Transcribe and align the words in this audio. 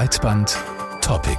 Breitband 0.00 0.56
Topic. 1.02 1.38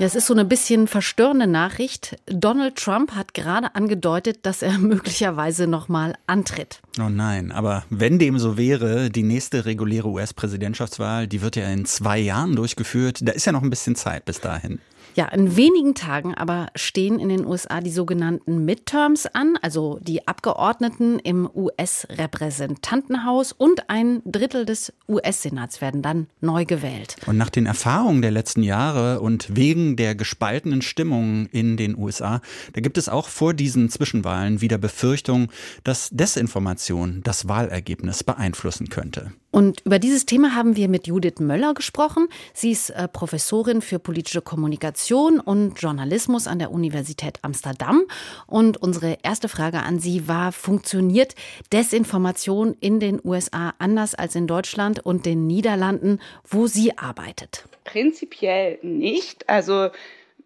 Ja, 0.00 0.06
es 0.06 0.16
ist 0.16 0.26
so 0.26 0.34
eine 0.34 0.44
bisschen 0.44 0.88
verstörende 0.88 1.46
Nachricht. 1.46 2.16
Donald 2.26 2.74
Trump 2.74 3.12
hat 3.12 3.34
gerade 3.34 3.72
angedeutet, 3.76 4.40
dass 4.42 4.60
er 4.60 4.76
möglicherweise 4.78 5.68
nochmal 5.68 6.16
antritt. 6.26 6.80
Oh 6.98 7.08
nein, 7.08 7.52
aber 7.52 7.84
wenn 7.88 8.18
dem 8.18 8.40
so 8.40 8.56
wäre, 8.56 9.10
die 9.10 9.22
nächste 9.22 9.64
reguläre 9.64 10.08
US-Präsidentschaftswahl, 10.08 11.28
die 11.28 11.40
wird 11.40 11.54
ja 11.54 11.68
in 11.68 11.84
zwei 11.84 12.18
Jahren 12.18 12.56
durchgeführt. 12.56 13.20
Da 13.22 13.30
ist 13.30 13.44
ja 13.44 13.52
noch 13.52 13.62
ein 13.62 13.70
bisschen 13.70 13.94
Zeit 13.94 14.24
bis 14.24 14.40
dahin. 14.40 14.80
Ja, 15.14 15.26
in 15.26 15.56
wenigen 15.56 15.94
Tagen 15.94 16.34
aber 16.34 16.68
stehen 16.74 17.20
in 17.20 17.28
den 17.28 17.46
USA 17.46 17.80
die 17.80 17.90
sogenannten 17.90 18.64
Midterms 18.64 19.26
an, 19.26 19.56
also 19.62 19.98
die 20.02 20.26
Abgeordneten 20.26 21.20
im 21.20 21.48
US-Repräsentantenhaus 21.54 23.52
und 23.52 23.88
ein 23.90 24.22
Drittel 24.24 24.64
des 24.66 24.92
US-Senats 25.08 25.80
werden 25.80 26.02
dann 26.02 26.26
neu 26.40 26.64
gewählt. 26.64 27.16
Und 27.26 27.36
nach 27.36 27.50
den 27.50 27.66
Erfahrungen 27.66 28.22
der 28.22 28.32
letzten 28.32 28.62
Jahre 28.64 29.20
und 29.20 29.54
wegen 29.54 29.96
der 29.96 30.14
gespaltenen 30.16 30.82
Stimmung 30.82 31.46
in 31.52 31.76
den 31.76 31.96
USA, 31.96 32.40
da 32.72 32.80
gibt 32.80 32.98
es 32.98 33.08
auch 33.08 33.28
vor 33.28 33.54
diesen 33.54 33.90
Zwischenwahlen 33.90 34.60
wieder 34.60 34.78
Befürchtungen, 34.78 35.48
dass 35.84 36.10
Desinformation 36.10 37.20
das 37.22 37.46
Wahlergebnis 37.46 38.24
beeinflussen 38.24 38.88
könnte. 38.88 39.32
Und 39.54 39.82
über 39.82 40.00
dieses 40.00 40.26
Thema 40.26 40.56
haben 40.56 40.74
wir 40.74 40.88
mit 40.88 41.06
Judith 41.06 41.38
Möller 41.38 41.74
gesprochen. 41.74 42.26
Sie 42.54 42.72
ist 42.72 42.90
äh, 42.90 43.06
Professorin 43.06 43.82
für 43.82 44.00
politische 44.00 44.42
Kommunikation 44.42 45.38
und 45.38 45.80
Journalismus 45.80 46.48
an 46.48 46.58
der 46.58 46.72
Universität 46.72 47.38
Amsterdam. 47.42 48.02
Und 48.48 48.82
unsere 48.82 49.16
erste 49.22 49.48
Frage 49.48 49.78
an 49.78 50.00
Sie 50.00 50.26
war, 50.26 50.50
funktioniert 50.50 51.36
Desinformation 51.72 52.76
in 52.80 52.98
den 52.98 53.20
USA 53.22 53.74
anders 53.78 54.16
als 54.16 54.34
in 54.34 54.48
Deutschland 54.48 54.98
und 54.98 55.24
den 55.24 55.46
Niederlanden, 55.46 56.18
wo 56.48 56.66
sie 56.66 56.98
arbeitet? 56.98 57.62
Prinzipiell 57.84 58.80
nicht. 58.82 59.48
Also 59.48 59.90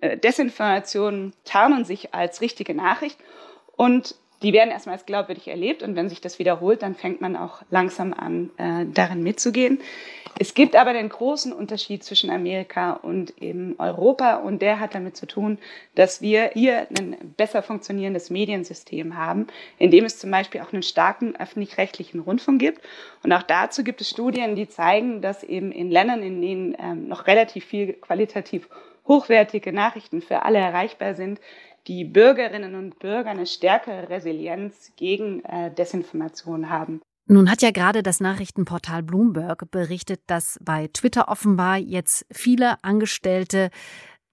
äh, 0.02 0.18
Desinformationen 0.18 1.32
tarnen 1.44 1.86
sich 1.86 2.12
als 2.12 2.42
richtige 2.42 2.74
Nachricht. 2.74 3.16
Und 3.74 4.16
die 4.42 4.52
werden 4.52 4.70
erstmal 4.70 4.94
als 4.94 5.06
glaubwürdig 5.06 5.48
erlebt 5.48 5.82
und 5.82 5.96
wenn 5.96 6.08
sich 6.08 6.20
das 6.20 6.38
wiederholt, 6.38 6.82
dann 6.82 6.94
fängt 6.94 7.20
man 7.20 7.36
auch 7.36 7.62
langsam 7.70 8.14
an, 8.14 8.50
äh, 8.56 8.86
darin 8.92 9.22
mitzugehen. 9.22 9.80
Es 10.38 10.54
gibt 10.54 10.76
aber 10.76 10.92
den 10.92 11.08
großen 11.08 11.52
Unterschied 11.52 12.04
zwischen 12.04 12.30
Amerika 12.30 12.92
und 12.92 13.42
eben 13.42 13.74
Europa 13.78 14.36
und 14.36 14.62
der 14.62 14.78
hat 14.78 14.94
damit 14.94 15.16
zu 15.16 15.26
tun, 15.26 15.58
dass 15.96 16.22
wir 16.22 16.50
hier 16.54 16.86
ein 16.96 17.16
besser 17.36 17.62
funktionierendes 17.62 18.30
Mediensystem 18.30 19.16
haben, 19.16 19.48
in 19.78 19.90
dem 19.90 20.04
es 20.04 20.18
zum 20.18 20.30
Beispiel 20.30 20.60
auch 20.60 20.72
einen 20.72 20.84
starken 20.84 21.34
öffentlich-rechtlichen 21.34 22.20
Rundfunk 22.20 22.60
gibt. 22.60 22.82
Und 23.24 23.32
auch 23.32 23.42
dazu 23.42 23.82
gibt 23.82 24.00
es 24.00 24.10
Studien, 24.10 24.54
die 24.54 24.68
zeigen, 24.68 25.22
dass 25.22 25.42
eben 25.42 25.72
in 25.72 25.90
Ländern, 25.90 26.22
in 26.22 26.40
denen 26.40 26.76
ähm, 26.78 27.08
noch 27.08 27.26
relativ 27.26 27.64
viel 27.64 27.94
qualitativ 27.94 28.68
hochwertige 29.08 29.72
Nachrichten 29.72 30.22
für 30.22 30.42
alle 30.42 30.58
erreichbar 30.58 31.14
sind, 31.14 31.40
die 31.88 32.04
Bürgerinnen 32.04 32.74
und 32.74 32.98
Bürger 32.98 33.30
eine 33.30 33.46
stärkere 33.46 34.08
Resilienz 34.08 34.92
gegen 34.96 35.42
äh, 35.44 35.74
Desinformation 35.74 36.70
haben. 36.70 37.00
Nun 37.26 37.50
hat 37.50 37.60
ja 37.60 37.70
gerade 37.70 38.02
das 38.02 38.20
Nachrichtenportal 38.20 39.02
Bloomberg 39.02 39.70
berichtet, 39.70 40.20
dass 40.26 40.58
bei 40.62 40.88
Twitter 40.92 41.28
offenbar 41.28 41.76
jetzt 41.76 42.24
viele 42.30 42.82
Angestellte 42.82 43.70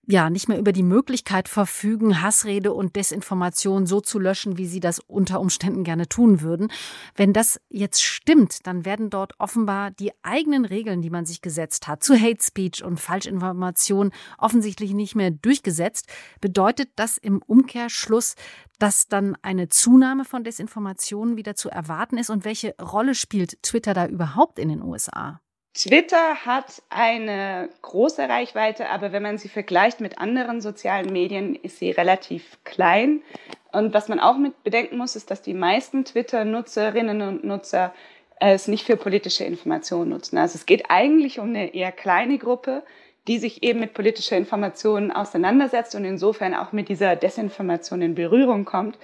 ja 0.08 0.30
nicht 0.30 0.48
mehr 0.48 0.60
über 0.60 0.72
die 0.72 0.84
Möglichkeit 0.84 1.50
verfügen, 1.50 2.22
Hassrede 2.22 2.74
und 2.74 2.96
Desinformation 2.96 3.86
so 3.86 4.02
zu 4.02 4.20
löschen, 4.20 4.58
wie 4.58 4.66
sie 4.66 4.80
das 4.80 5.00
unter 5.00 5.40
Umständen 5.40 5.84
gerne 5.84 6.08
tun 6.08 6.42
würden. 6.42 6.72
Wenn 7.16 7.34
das 7.34 7.60
jetzt 7.70 8.04
stimmt, 8.04 8.68
dann 8.68 8.86
werden 8.86 9.10
dort 9.10 9.34
offenbar 9.40 9.92
die 9.92 10.12
eigenen 10.24 10.66
Regeln, 10.66 11.02
die 11.02 11.10
man 11.10 11.26
sich 11.26 11.42
gesetzt 11.42 11.88
hat, 11.88 12.04
zu 12.04 12.20
Hate 12.20 12.44
Speech 12.44 12.84
und 12.84 13.00
Falschinformation 13.00 14.12
offensichtlich 14.38 14.94
nicht 14.94 15.16
mehr 15.16 15.32
durchgesetzt. 15.32 16.08
Bedeutet 16.42 16.90
das 16.96 17.18
im 17.18 17.42
Umkehrschluss, 17.42 18.36
dass 18.80 19.08
dann 19.08 19.38
eine 19.42 19.70
Zunahme 19.70 20.26
von 20.26 20.44
Desinformationen 20.44 21.38
wieder 21.38 21.56
zu 21.56 21.70
erwarten 21.70 22.18
ist? 22.18 22.30
Und 22.30 22.46
welche 22.46 22.76
Rolle 22.82 23.16
spielt 23.16 23.62
Twitter 23.64 23.94
da 23.94 24.08
überhaupt 24.08 24.60
in 24.60 24.70
den 24.70 24.82
USA? 24.82 25.40
Twitter 25.76 26.46
hat 26.46 26.82
eine 26.90 27.68
große 27.82 28.30
Reichweite, 28.30 28.90
aber 28.90 29.12
wenn 29.12 29.24
man 29.24 29.38
sie 29.38 29.50
vergleicht 29.50 30.00
mit 30.00 30.20
anderen 30.20 30.62
sozialen 30.62 31.12
Medien, 31.12 31.54
ist 31.54 31.80
sie 31.80 31.92
relativ 31.92 32.58
klein. 32.64 33.22
Und 33.74 33.94
was 33.94 34.08
man 34.08 34.22
auch 34.22 34.38
mit 34.38 34.64
bedenken 34.64 34.98
muss, 34.98 35.18
ist, 35.18 35.30
dass 35.32 35.42
die 35.42 35.54
meisten 35.54 36.06
Twitter-Nutzerinnen 36.06 37.22
und 37.22 37.44
Nutzer 37.44 37.94
es 38.40 38.70
nicht 38.70 38.86
für 38.86 38.96
politische 38.96 39.44
Informationen 39.44 40.12
nutzen. 40.12 40.38
Also 40.38 40.56
es 40.56 40.66
geht 40.66 40.86
eigentlich 40.90 41.40
um 41.40 41.50
eine 41.50 41.74
eher 41.74 41.92
kleine 41.92 42.38
Gruppe, 42.38 42.84
die 43.28 43.38
sich 43.38 43.62
eben 43.64 43.82
mit 43.82 43.94
politischer 43.94 44.38
Information 44.38 45.12
auseinandersetzt 45.12 45.94
und 45.96 46.06
insofern 46.06 46.54
auch 46.54 46.72
mit 46.72 46.88
dieser 46.88 47.18
Desinformation 47.18 48.02
in 48.02 48.16
Berührung 48.16 48.64
kommt. 48.64 48.98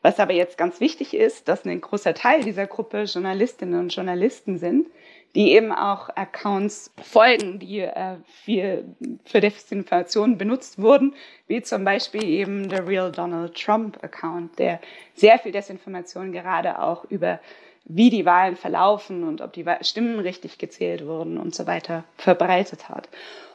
Was 0.00 0.20
aber 0.20 0.32
jetzt 0.32 0.56
ganz 0.56 0.80
wichtig 0.80 1.12
ist, 1.12 1.48
dass 1.48 1.66
ein 1.66 1.80
großer 1.80 2.14
Teil 2.14 2.44
dieser 2.44 2.66
Gruppe 2.66 3.04
Journalistinnen 3.04 3.78
und 3.78 3.94
Journalisten 3.94 4.58
sind, 4.58 4.86
die 5.34 5.52
eben 5.52 5.72
auch 5.72 6.10
Accounts 6.10 6.92
folgen, 7.02 7.58
die 7.58 7.80
äh, 7.80 8.16
für, 8.44 8.84
für 9.24 9.40
Desinformation 9.40 10.38
benutzt 10.38 10.80
wurden, 10.80 11.14
wie 11.48 11.62
zum 11.62 11.84
Beispiel 11.84 12.24
eben 12.24 12.68
der 12.68 12.86
Real 12.86 13.10
Donald 13.10 13.54
Trump 13.54 14.02
Account, 14.02 14.58
der 14.58 14.80
sehr 15.14 15.38
viel 15.38 15.52
Desinformation 15.52 16.32
gerade 16.32 16.78
auch 16.78 17.04
über 17.10 17.40
wie 17.86 18.08
die 18.08 18.24
Wahlen 18.24 18.56
verlaufen 18.56 19.24
und 19.24 19.42
ob 19.42 19.52
die 19.52 19.64
Stimmen 19.82 20.18
richtig 20.18 20.56
gezählt 20.56 21.06
wurden 21.06 21.36
und 21.36 21.54
so 21.54 21.66
weiter 21.66 22.04
verbreitet 22.16 22.88
hat. 22.88 23.08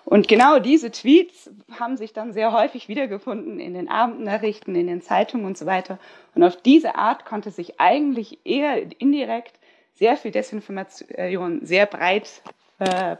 Und 0.05 0.27
genau 0.27 0.59
diese 0.59 0.91
Tweets 0.91 1.49
haben 1.79 1.97
sich 1.97 2.13
dann 2.13 2.33
sehr 2.33 2.51
häufig 2.51 2.87
wiedergefunden 2.87 3.59
in 3.59 3.73
den 3.73 3.89
Abendnachrichten, 3.89 4.75
in 4.75 4.87
den 4.87 5.01
Zeitungen 5.01 5.45
und 5.45 5.57
so 5.57 5.65
weiter. 5.65 5.99
Und 6.35 6.43
auf 6.43 6.57
diese 6.57 6.95
Art 6.95 7.25
konnte 7.25 7.51
sich 7.51 7.79
eigentlich 7.79 8.39
eher 8.43 8.81
indirekt 8.99 9.58
sehr 9.99 10.17
viel 10.17 10.31
Desinformation 10.31 11.59
sehr 11.61 11.85
breit. 11.85 12.41
Äh, 12.79 13.17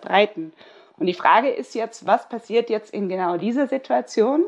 Und 0.97 1.05
die 1.05 1.13
Frage 1.13 1.49
ist 1.49 1.75
jetzt, 1.75 2.07
was 2.07 2.27
passiert 2.27 2.69
jetzt 2.69 2.93
in 2.93 3.09
genau 3.09 3.37
dieser 3.37 3.67
Situation, 3.67 4.45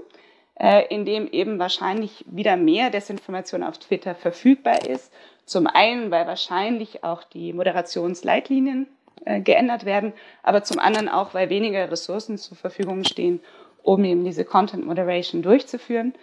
äh, 0.56 0.86
in 0.88 1.06
dem 1.06 1.28
eben 1.28 1.60
wahrscheinlich 1.60 2.26
wieder 2.28 2.56
mehr 2.56 2.90
Desinformation 2.90 3.64
auf 3.64 3.78
Twitter 3.78 4.16
verfügbar 4.16 4.88
ist. 4.88 5.12
Zum 5.46 5.68
einen, 5.68 6.12
weil 6.12 6.26
wahrscheinlich 6.26 7.04
auch 7.04 7.24
die 7.24 7.52
Moderationsleitlinien 7.52 8.88
äh, 9.26 9.42
geändert 9.42 9.86
werden, 9.86 10.14
aber 10.42 10.64
zum 10.64 10.80
anderen 10.80 11.10
auch, 11.10 11.34
weil 11.34 11.50
weniger 11.50 11.92
Ressourcen 11.92 12.38
zur 12.38 12.56
Verfügung 12.56 13.04
stehen, 13.04 13.42
um 13.84 14.04
eben 14.06 14.24
diese 14.24 14.46
Content 14.46 14.86
Moderation 14.86 15.42
durchzuführen. 15.42 16.14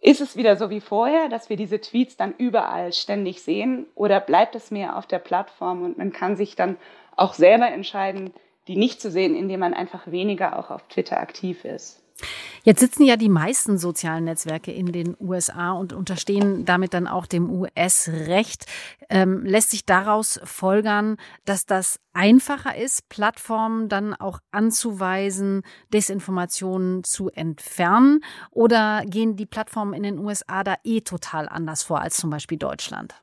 Ist 0.00 0.20
es 0.20 0.36
wieder 0.36 0.56
so 0.56 0.70
wie 0.70 0.80
vorher, 0.80 1.28
dass 1.28 1.50
wir 1.50 1.56
diese 1.56 1.80
Tweets 1.80 2.16
dann 2.16 2.34
überall 2.38 2.92
ständig 2.92 3.42
sehen 3.42 3.86
oder 3.96 4.20
bleibt 4.20 4.54
es 4.54 4.70
mehr 4.70 4.96
auf 4.96 5.06
der 5.06 5.18
Plattform 5.18 5.82
und 5.82 5.98
man 5.98 6.12
kann 6.12 6.36
sich 6.36 6.54
dann 6.54 6.76
auch 7.16 7.34
selber 7.34 7.68
entscheiden, 7.68 8.32
die 8.68 8.76
nicht 8.76 9.00
zu 9.00 9.10
sehen, 9.10 9.34
indem 9.34 9.60
man 9.60 9.74
einfach 9.74 10.06
weniger 10.10 10.58
auch 10.58 10.70
auf 10.70 10.86
Twitter 10.88 11.18
aktiv 11.18 11.64
ist? 11.64 12.00
Jetzt 12.64 12.80
sitzen 12.80 13.04
ja 13.04 13.16
die 13.16 13.28
meisten 13.28 13.78
sozialen 13.78 14.24
Netzwerke 14.24 14.72
in 14.72 14.86
den 14.92 15.16
USA 15.20 15.72
und 15.72 15.92
unterstehen 15.92 16.64
damit 16.64 16.94
dann 16.94 17.06
auch 17.06 17.26
dem 17.26 17.50
US-Recht. 17.50 18.66
Ähm, 19.08 19.44
lässt 19.44 19.70
sich 19.70 19.86
daraus 19.86 20.40
folgern, 20.44 21.16
dass 21.44 21.66
das 21.66 22.00
einfacher 22.12 22.76
ist, 22.76 23.08
Plattformen 23.08 23.88
dann 23.88 24.14
auch 24.14 24.40
anzuweisen, 24.50 25.62
Desinformationen 25.92 27.04
zu 27.04 27.30
entfernen? 27.30 28.20
Oder 28.50 29.02
gehen 29.06 29.36
die 29.36 29.46
Plattformen 29.46 29.94
in 29.94 30.02
den 30.02 30.18
USA 30.18 30.64
da 30.64 30.76
eh 30.84 31.00
total 31.00 31.48
anders 31.48 31.82
vor 31.82 32.00
als 32.00 32.16
zum 32.16 32.30
Beispiel 32.30 32.58
Deutschland? 32.58 33.14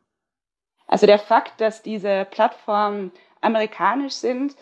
Also 0.87 1.07
der 1.07 1.19
Fakt, 1.19 1.59
dass 1.61 1.81
diese 1.81 2.27
Plattformen 2.29 3.11
amerikanisch 3.41 4.13
sind, 4.13 4.55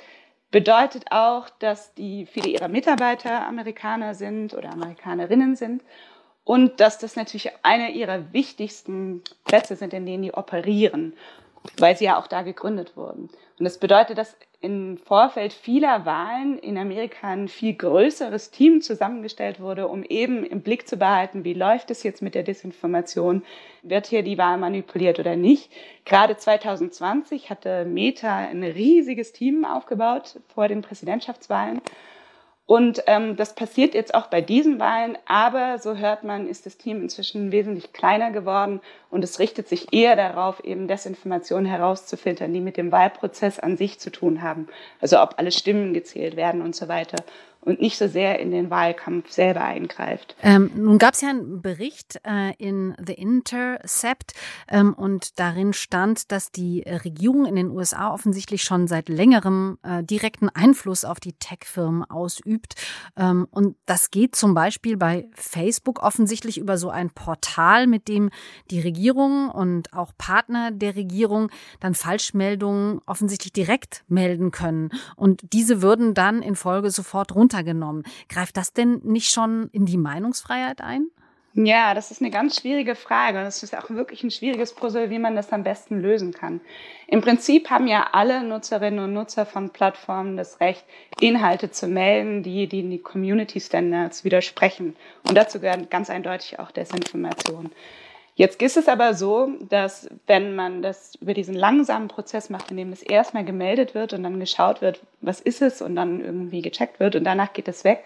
bedeutet 0.53 1.05
auch, 1.09 1.49
dass 1.49 1.95
die 1.95 2.27
viele 2.27 2.47
ihrer 2.47 2.67
Mitarbeiter 2.67 3.47
Amerikaner 3.47 4.13
sind 4.13 4.53
oder 4.53 4.71
Amerikanerinnen 4.71 5.55
sind 5.55 5.83
und 6.43 6.79
dass 6.79 6.99
das 6.99 7.15
natürlich 7.15 7.49
einer 7.63 7.89
ihrer 7.89 8.31
wichtigsten 8.33 9.23
Plätze 9.45 9.75
sind, 9.75 9.93
in 9.93 10.05
denen 10.05 10.21
die 10.21 10.33
operieren, 10.33 11.13
weil 11.79 11.97
sie 11.97 12.05
ja 12.05 12.19
auch 12.19 12.27
da 12.27 12.43
gegründet 12.43 12.95
wurden. 12.95 13.29
Und 13.57 13.65
das 13.65 13.79
bedeutet, 13.79 14.19
dass 14.19 14.37
im 14.63 14.97
Vorfeld 14.97 15.51
vieler 15.51 16.05
Wahlen 16.05 16.57
in 16.57 16.77
Amerika 16.77 17.27
ein 17.27 17.49
viel 17.49 17.73
größeres 17.73 18.49
Team 18.49 18.79
zusammengestellt 18.79 19.59
wurde, 19.59 19.89
um 19.89 20.03
eben 20.03 20.45
im 20.45 20.61
Blick 20.61 20.87
zu 20.87 20.95
behalten, 20.95 21.43
wie 21.43 21.53
läuft 21.53 21.91
es 21.91 22.01
jetzt 22.03 22.21
mit 22.21 22.33
der 22.33 22.43
Desinformation, 22.43 23.43
wird 23.81 24.07
hier 24.07 24.23
die 24.23 24.37
Wahl 24.37 24.57
manipuliert 24.57 25.19
oder 25.19 25.35
nicht. 25.35 25.69
Gerade 26.05 26.37
2020 26.37 27.49
hatte 27.49 27.83
Meta 27.83 28.37
ein 28.37 28.63
riesiges 28.63 29.33
Team 29.33 29.65
aufgebaut 29.65 30.39
vor 30.47 30.69
den 30.69 30.81
Präsidentschaftswahlen. 30.81 31.81
Und 32.65 33.03
ähm, 33.07 33.35
das 33.35 33.55
passiert 33.55 33.93
jetzt 33.93 34.15
auch 34.15 34.27
bei 34.27 34.39
diesen 34.39 34.79
Wahlen, 34.79 35.17
aber 35.25 35.79
so 35.79 35.97
hört 35.97 36.23
man, 36.23 36.47
ist 36.47 36.65
das 36.65 36.77
Team 36.77 37.01
inzwischen 37.01 37.51
wesentlich 37.51 37.91
kleiner 37.91 38.31
geworden 38.31 38.79
und 39.13 39.23
es 39.23 39.37
richtet 39.37 39.67
sich 39.67 39.93
eher 39.93 40.15
darauf, 40.15 40.63
eben 40.63 40.87
Desinformationen 40.87 41.67
herauszufiltern, 41.67 42.51
die 42.51 42.61
mit 42.61 42.77
dem 42.77 42.91
Wahlprozess 42.91 43.59
an 43.59 43.77
sich 43.77 43.99
zu 43.99 44.11
tun 44.11 44.41
haben. 44.41 44.67
Also 45.01 45.21
ob 45.21 45.35
alle 45.37 45.51
Stimmen 45.51 45.93
gezählt 45.93 46.35
werden 46.35 46.61
und 46.61 46.75
so 46.75 46.87
weiter 46.87 47.23
und 47.65 47.79
nicht 47.79 47.97
so 47.97 48.07
sehr 48.07 48.39
in 48.39 48.51
den 48.51 48.69
Wahlkampf 48.69 49.31
selber 49.31 49.61
eingreift. 49.61 50.35
Ähm, 50.43 50.71
nun 50.75 50.97
gab 50.97 51.13
es 51.13 51.21
ja 51.21 51.29
einen 51.29 51.61
Bericht 51.61 52.19
äh, 52.23 52.53
in 52.57 52.95
The 53.05 53.13
Intercept 53.13 54.33
ähm, 54.67 54.93
und 54.93 55.39
darin 55.39 55.73
stand, 55.73 56.31
dass 56.31 56.51
die 56.51 56.81
Regierung 56.81 57.45
in 57.45 57.55
den 57.55 57.69
USA 57.69 58.13
offensichtlich 58.13 58.63
schon 58.63 58.87
seit 58.87 59.09
längerem 59.09 59.77
äh, 59.83 60.03
direkten 60.03 60.49
Einfluss 60.49 61.05
auf 61.05 61.19
die 61.19 61.33
Tech-Firmen 61.33 62.03
ausübt. 62.03 62.75
Ähm, 63.17 63.47
und 63.51 63.77
das 63.85 64.11
geht 64.11 64.35
zum 64.35 64.53
Beispiel 64.53 64.97
bei 64.97 65.27
Facebook 65.33 66.03
offensichtlich 66.03 66.57
über 66.57 66.77
so 66.77 66.89
ein 66.89 67.11
Portal, 67.11 67.87
mit 67.87 68.07
dem 68.07 68.29
die 68.71 68.81
Regierung 68.81 69.02
und 69.11 69.93
auch 69.93 70.11
Partner 70.17 70.71
der 70.71 70.95
Regierung 70.95 71.49
dann 71.79 71.95
Falschmeldungen 71.95 72.99
offensichtlich 73.05 73.53
direkt 73.53 74.03
melden 74.07 74.51
können. 74.51 74.89
Und 75.15 75.41
diese 75.53 75.81
würden 75.81 76.13
dann 76.13 76.41
in 76.41 76.55
Folge 76.55 76.91
sofort 76.91 77.33
runter 77.33 77.53
runtergenommen. 77.53 78.03
Greift 78.29 78.57
das 78.57 78.73
denn 78.73 79.01
nicht 79.03 79.31
schon 79.31 79.69
in 79.71 79.85
die 79.85 79.97
Meinungsfreiheit 79.97 80.81
ein? 80.81 81.07
Ja, 81.55 81.93
das 81.93 82.09
ist 82.09 82.19
eine 82.19 82.31
ganz 82.31 82.59
schwierige 82.59 82.95
Frage. 82.95 83.43
Das 83.43 83.61
ist 83.61 83.77
auch 83.77 83.87
wirklich 83.91 84.23
ein 84.23 84.31
schwieriges 84.31 84.73
Puzzle, 84.73 85.11
wie 85.11 85.19
man 85.19 85.35
das 85.35 85.53
am 85.53 85.63
besten 85.63 86.01
lösen 86.01 86.33
kann. 86.33 86.61
Im 87.07 87.21
Prinzip 87.21 87.69
haben 87.69 87.85
ja 87.85 88.07
alle 88.11 88.43
Nutzerinnen 88.43 89.03
und 89.03 89.13
Nutzer 89.13 89.45
von 89.45 89.69
Plattformen 89.69 90.35
das 90.35 90.59
Recht, 90.59 90.83
Inhalte 91.19 91.69
zu 91.69 91.87
melden, 91.87 92.41
die, 92.41 92.67
die 92.67 92.89
die 92.89 92.97
Community 92.97 93.59
Standards 93.59 94.23
widersprechen. 94.23 94.95
Und 95.27 95.37
dazu 95.37 95.59
gehört 95.59 95.91
ganz 95.91 96.09
eindeutig 96.09 96.57
auch 96.57 96.71
Desinformation. 96.71 97.69
Jetzt 98.35 98.61
ist 98.63 98.77
es 98.77 98.87
aber 98.87 99.13
so, 99.13 99.49
dass 99.69 100.09
wenn 100.25 100.55
man 100.55 100.81
das 100.81 101.15
über 101.15 101.35
diesen 101.35 101.53
langsamen 101.53 102.07
Prozess 102.07 102.49
macht, 102.49 102.71
in 102.71 102.77
dem 102.77 102.91
es 102.91 103.03
erstmal 103.03 103.45
gemeldet 103.45 103.93
wird 103.93 104.13
und 104.13 104.23
dann 104.23 104.39
geschaut 104.39 104.81
wird, 104.81 105.01
was 105.21 105.39
ist 105.39 105.61
es 105.61 105.81
und 105.81 105.95
dann 105.95 106.19
irgendwie 106.19 106.63
gecheckt 106.63 106.99
wird 106.99 107.15
und 107.15 107.25
danach 107.25 107.53
geht 107.53 107.67
es 107.67 107.83
weg, 107.83 108.03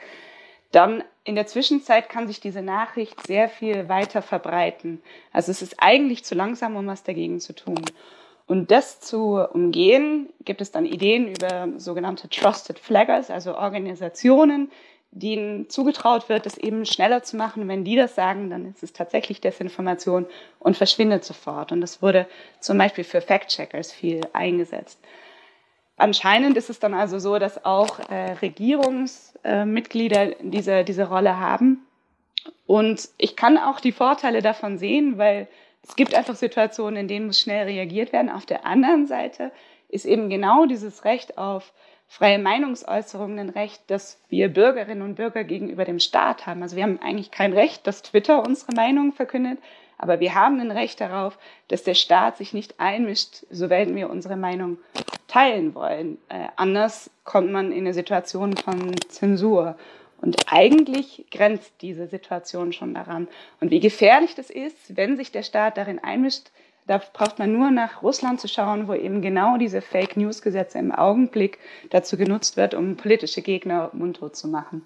dann 0.71 1.01
in 1.23 1.35
der 1.35 1.47
Zwischenzeit 1.47 2.09
kann 2.09 2.27
sich 2.27 2.41
diese 2.41 2.61
Nachricht 2.61 3.25
sehr 3.25 3.47
viel 3.47 3.87
weiter 3.87 4.21
verbreiten. 4.21 5.01
Also 5.31 5.51
es 5.51 5.61
ist 5.61 5.75
eigentlich 5.77 6.25
zu 6.25 6.35
langsam, 6.35 6.75
um 6.75 6.87
was 6.87 7.03
dagegen 7.03 7.39
zu 7.39 7.53
tun. 7.53 7.79
Und 8.47 8.71
das 8.71 8.99
zu 9.01 9.39
umgehen, 9.53 10.29
gibt 10.45 10.61
es 10.61 10.71
dann 10.71 10.85
Ideen 10.85 11.27
über 11.27 11.67
sogenannte 11.77 12.29
Trusted 12.29 12.79
Flaggers, 12.79 13.29
also 13.29 13.55
Organisationen, 13.55 14.71
denen 15.19 15.69
zugetraut 15.69 16.29
wird, 16.29 16.45
das 16.45 16.57
eben 16.57 16.85
schneller 16.85 17.23
zu 17.23 17.37
machen. 17.37 17.67
Wenn 17.67 17.83
die 17.83 17.95
das 17.95 18.15
sagen, 18.15 18.49
dann 18.49 18.69
ist 18.69 18.83
es 18.83 18.93
tatsächlich 18.93 19.41
Desinformation 19.41 20.25
und 20.59 20.77
verschwindet 20.77 21.23
sofort. 21.23 21.71
Und 21.71 21.81
das 21.81 22.01
wurde 22.01 22.27
zum 22.59 22.77
Beispiel 22.77 23.03
für 23.03 23.21
Fact-Checkers 23.21 23.91
viel 23.91 24.21
eingesetzt. 24.33 24.99
Anscheinend 25.97 26.57
ist 26.57 26.69
es 26.69 26.79
dann 26.79 26.93
also 26.93 27.17
so, 27.17 27.39
dass 27.39 27.65
auch 27.65 27.99
äh, 28.09 28.33
Regierungsmitglieder 28.33 30.31
äh, 30.31 30.35
diese, 30.41 30.83
diese 30.83 31.09
Rolle 31.09 31.39
haben. 31.39 31.87
Und 32.67 33.09
ich 33.17 33.35
kann 33.35 33.57
auch 33.57 33.79
die 33.79 33.91
Vorteile 33.91 34.41
davon 34.41 34.77
sehen, 34.77 35.17
weil 35.17 35.47
es 35.81 35.95
gibt 35.95 36.13
einfach 36.13 36.35
Situationen, 36.35 36.97
in 36.97 37.07
denen 37.07 37.27
muss 37.27 37.39
schnell 37.39 37.65
reagiert 37.65 38.13
werden. 38.13 38.29
Auf 38.29 38.45
der 38.45 38.65
anderen 38.65 39.07
Seite 39.07 39.51
ist 39.89 40.05
eben 40.05 40.29
genau 40.29 40.65
dieses 40.65 41.03
Recht 41.05 41.37
auf 41.37 41.73
freie 42.07 42.39
Meinungsäußerung 42.39 43.37
ein 43.37 43.49
Recht, 43.49 43.81
das 43.87 44.19
wir 44.29 44.47
Bürgerinnen 44.49 45.01
und 45.01 45.15
Bürger 45.15 45.43
gegenüber 45.43 45.85
dem 45.85 45.99
Staat 45.99 46.45
haben. 46.47 46.63
Also 46.63 46.75
wir 46.75 46.83
haben 46.83 46.99
eigentlich 47.01 47.31
kein 47.31 47.53
Recht, 47.53 47.85
dass 47.85 48.01
Twitter 48.01 48.45
unsere 48.45 48.73
Meinung 48.73 49.13
verkündet, 49.13 49.59
aber 49.97 50.19
wir 50.19 50.35
haben 50.35 50.59
ein 50.59 50.71
Recht 50.71 51.01
darauf, 51.01 51.37
dass 51.67 51.83
der 51.83 51.95
Staat 51.95 52.37
sich 52.37 52.53
nicht 52.53 52.79
einmischt, 52.79 53.45
so 53.49 53.69
werden 53.69 53.95
wir 53.95 54.09
unsere 54.09 54.37
Meinung 54.37 54.77
teilen 55.27 55.75
wollen. 55.75 56.17
Äh, 56.29 56.47
anders 56.55 57.09
kommt 57.23 57.51
man 57.51 57.71
in 57.71 57.79
eine 57.79 57.93
Situation 57.93 58.55
von 58.55 58.95
Zensur. 59.09 59.75
Und 60.19 60.51
eigentlich 60.51 61.25
grenzt 61.29 61.73
diese 61.81 62.07
Situation 62.07 62.73
schon 62.73 62.93
daran. 62.93 63.27
Und 63.59 63.69
wie 63.69 63.79
gefährlich 63.79 64.33
das 64.33 64.49
ist, 64.49 64.95
wenn 64.95 65.15
sich 65.15 65.31
der 65.31 65.43
Staat 65.43 65.77
darin 65.77 65.99
einmischt, 65.99 66.49
da 66.87 67.01
braucht 67.13 67.37
man 67.37 67.51
nur 67.51 67.69
nach 67.69 68.01
Russland 68.01 68.39
zu 68.39 68.47
schauen, 68.47 68.87
wo 68.87 68.93
eben 68.93 69.21
genau 69.21 69.57
diese 69.57 69.81
Fake 69.81 70.17
News 70.17 70.41
Gesetze 70.41 70.79
im 70.79 70.91
Augenblick 70.91 71.59
dazu 71.89 72.17
genutzt 72.17 72.57
wird, 72.57 72.73
um 72.73 72.95
politische 72.95 73.41
Gegner 73.41 73.89
mundtot 73.93 74.35
zu 74.35 74.47
machen. 74.47 74.81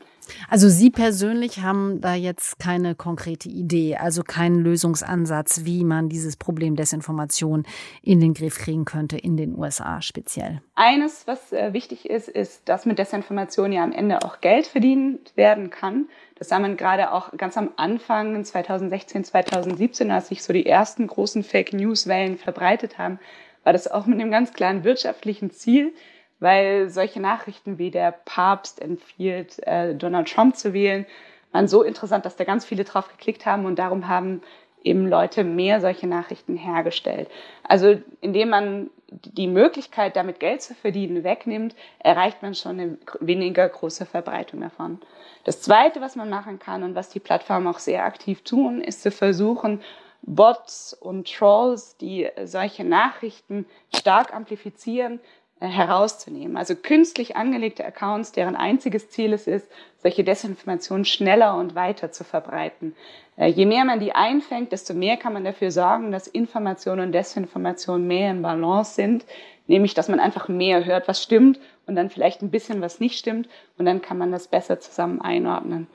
Also 0.50 0.69
Sie 0.69 0.89
persönlich 0.89 1.62
haben 1.62 2.01
da 2.01 2.13
jetzt 2.13 2.59
keine 2.59 2.95
konkrete 2.95 3.50
Idee, 3.50 3.98
also 3.98 4.24
keinen 4.24 4.59
Lösungsansatz, 4.59 5.62
wie 5.63 5.83
man 5.83 6.09
dieses 6.09 6.38
Problem 6.38 6.75
Desinformation 6.75 7.63
in 8.01 8.19
den 8.19 8.33
Griff 8.33 8.57
kriegen 8.57 8.86
könnte, 8.86 9.18
in 9.18 9.38
den 9.38 9.57
USA 9.57 10.01
speziell. 10.01 10.62
Eines, 10.75 11.27
was 11.27 11.51
äh, 11.51 11.74
wichtig 11.74 12.09
ist, 12.09 12.30
ist, 12.30 12.68
dass 12.69 12.86
mit 12.86 13.00
Desinformation 13.00 13.71
ja 13.71 13.83
am 13.83 13.92
Ende 13.92 14.24
auch 14.24 14.42
Geld 14.42 14.68
verdient 14.68 15.36
werden 15.36 15.69
kann. 15.69 16.07
Das 16.41 16.49
sah 16.49 16.57
man 16.57 16.75
gerade 16.75 17.11
auch 17.11 17.38
ganz 17.38 17.55
am 17.55 17.69
Anfang 17.75 18.43
2016, 18.43 19.25
2017, 19.25 20.09
als 20.09 20.29
sich 20.29 20.41
so 20.41 20.51
die 20.51 20.65
ersten 20.65 21.05
großen 21.05 21.43
Fake 21.43 21.71
News 21.71 22.07
Wellen 22.07 22.35
verbreitet 22.35 22.97
haben, 22.97 23.19
war 23.63 23.73
das 23.73 23.88
auch 23.88 24.07
mit 24.07 24.19
einem 24.19 24.31
ganz 24.31 24.51
klaren 24.51 24.83
wirtschaftlichen 24.83 25.51
Ziel, 25.51 25.93
weil 26.39 26.89
solche 26.89 27.19
Nachrichten 27.19 27.77
wie 27.77 27.91
der 27.91 28.11
Papst 28.11 28.81
empfiehlt, 28.81 29.59
äh, 29.67 29.93
Donald 29.93 30.33
Trump 30.33 30.55
zu 30.55 30.73
wählen, 30.73 31.05
waren 31.51 31.67
so 31.67 31.83
interessant, 31.83 32.25
dass 32.25 32.38
da 32.38 32.43
ganz 32.43 32.65
viele 32.65 32.85
drauf 32.85 33.07
geklickt 33.09 33.45
haben 33.45 33.67
und 33.67 33.77
darum 33.77 34.07
haben 34.07 34.41
eben 34.83 35.07
Leute 35.07 35.43
mehr 35.43 35.79
solche 35.81 36.07
Nachrichten 36.07 36.57
hergestellt. 36.57 37.29
Also 37.63 38.01
indem 38.21 38.49
man 38.49 38.89
die 39.11 39.47
Möglichkeit, 39.47 40.15
damit 40.15 40.39
Geld 40.39 40.61
zu 40.61 40.73
verdienen, 40.73 41.23
wegnimmt, 41.23 41.75
erreicht 41.99 42.41
man 42.41 42.55
schon 42.55 42.79
eine 42.79 42.97
weniger 43.19 43.67
große 43.67 44.05
Verbreitung 44.05 44.61
davon. 44.61 44.99
Das 45.43 45.61
Zweite, 45.61 46.01
was 46.01 46.15
man 46.15 46.29
machen 46.29 46.59
kann 46.59 46.83
und 46.83 46.95
was 46.95 47.09
die 47.09 47.19
Plattformen 47.19 47.67
auch 47.67 47.79
sehr 47.79 48.05
aktiv 48.05 48.43
tun, 48.43 48.81
ist 48.81 49.01
zu 49.01 49.11
versuchen, 49.11 49.81
Bots 50.23 50.93
und 50.93 51.31
Trolls, 51.33 51.97
die 51.97 52.29
solche 52.45 52.83
Nachrichten 52.83 53.65
stark 53.93 54.33
amplifizieren, 54.33 55.19
herauszunehmen. 55.67 56.57
Also 56.57 56.75
künstlich 56.75 57.35
angelegte 57.35 57.85
Accounts, 57.85 58.31
deren 58.31 58.55
einziges 58.55 59.09
Ziel 59.09 59.33
es 59.33 59.47
ist, 59.47 59.67
solche 60.01 60.23
Desinformationen 60.23 61.05
schneller 61.05 61.55
und 61.57 61.75
weiter 61.75 62.11
zu 62.11 62.23
verbreiten. 62.23 62.95
Äh, 63.37 63.47
je 63.47 63.65
mehr 63.65 63.85
man 63.85 63.99
die 63.99 64.13
einfängt, 64.13 64.71
desto 64.71 64.93
mehr 64.93 65.17
kann 65.17 65.33
man 65.33 65.43
dafür 65.43 65.71
sorgen, 65.71 66.11
dass 66.11 66.27
Information 66.27 66.99
und 66.99 67.11
Desinformation 67.11 68.07
mehr 68.07 68.31
in 68.31 68.41
Balance 68.41 68.95
sind, 68.95 69.25
nämlich 69.67 69.93
dass 69.93 70.09
man 70.09 70.19
einfach 70.19 70.47
mehr 70.47 70.85
hört, 70.85 71.07
was 71.07 71.21
stimmt 71.21 71.59
und 71.85 71.95
dann 71.95 72.09
vielleicht 72.09 72.41
ein 72.41 72.51
bisschen 72.51 72.81
was 72.81 72.99
nicht 72.99 73.17
stimmt 73.17 73.47
und 73.77 73.86
dann 73.86 74.01
kann 74.01 74.17
man 74.17 74.31
das 74.31 74.47
besser 74.47 74.79
zusammen 74.79 75.21
einordnen. 75.21 75.88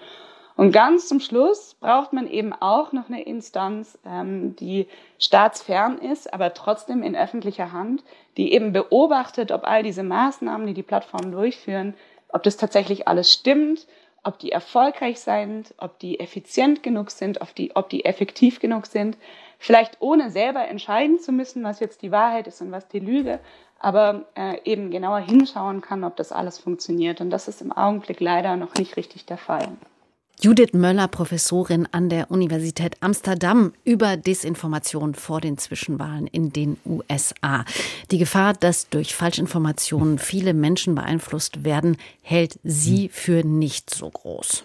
Und 0.56 0.72
ganz 0.72 1.06
zum 1.06 1.20
Schluss 1.20 1.74
braucht 1.74 2.14
man 2.14 2.26
eben 2.26 2.54
auch 2.54 2.92
noch 2.92 3.08
eine 3.08 3.22
Instanz, 3.22 3.98
ähm, 4.06 4.56
die 4.56 4.88
staatsfern 5.18 5.98
ist, 5.98 6.32
aber 6.32 6.54
trotzdem 6.54 7.02
in 7.02 7.14
öffentlicher 7.14 7.72
Hand, 7.72 8.02
die 8.38 8.54
eben 8.54 8.72
beobachtet, 8.72 9.52
ob 9.52 9.64
all 9.64 9.82
diese 9.82 10.02
Maßnahmen, 10.02 10.66
die 10.66 10.74
die 10.74 10.82
Plattformen 10.82 11.30
durchführen, 11.30 11.94
ob 12.30 12.42
das 12.42 12.56
tatsächlich 12.56 13.06
alles 13.06 13.32
stimmt, 13.32 13.86
ob 14.24 14.38
die 14.38 14.50
erfolgreich 14.50 15.20
sind, 15.20 15.74
ob 15.76 15.98
die 15.98 16.18
effizient 16.20 16.82
genug 16.82 17.10
sind, 17.10 17.42
ob 17.42 17.54
die, 17.54 17.76
ob 17.76 17.90
die 17.90 18.06
effektiv 18.06 18.58
genug 18.58 18.86
sind. 18.86 19.18
Vielleicht 19.58 20.00
ohne 20.00 20.30
selber 20.30 20.66
entscheiden 20.66 21.20
zu 21.20 21.32
müssen, 21.32 21.64
was 21.64 21.80
jetzt 21.80 22.02
die 22.02 22.12
Wahrheit 22.12 22.46
ist 22.46 22.60
und 22.62 22.72
was 22.72 22.88
die 22.88 22.98
Lüge, 22.98 23.40
aber 23.78 24.24
äh, 24.34 24.58
eben 24.64 24.90
genauer 24.90 25.20
hinschauen 25.20 25.82
kann, 25.82 26.02
ob 26.02 26.16
das 26.16 26.32
alles 26.32 26.58
funktioniert. 26.58 27.20
Und 27.20 27.30
das 27.30 27.46
ist 27.46 27.60
im 27.60 27.72
Augenblick 27.72 28.20
leider 28.20 28.56
noch 28.56 28.74
nicht 28.74 28.96
richtig 28.96 29.26
der 29.26 29.38
Fall. 29.38 29.68
Judith 30.38 30.74
Möller, 30.74 31.08
Professorin 31.08 31.88
an 31.92 32.10
der 32.10 32.30
Universität 32.30 32.96
Amsterdam 33.00 33.72
über 33.84 34.18
Desinformation 34.18 35.14
vor 35.14 35.40
den 35.40 35.56
Zwischenwahlen 35.56 36.26
in 36.26 36.52
den 36.52 36.76
USA. 36.84 37.64
Die 38.10 38.18
Gefahr, 38.18 38.52
dass 38.52 38.90
durch 38.90 39.14
Falschinformationen 39.14 40.18
viele 40.18 40.52
Menschen 40.52 40.94
beeinflusst 40.94 41.64
werden, 41.64 41.96
hält 42.20 42.58
sie 42.64 43.08
für 43.08 43.44
nicht 43.44 43.88
so 43.88 44.10
groß. 44.10 44.64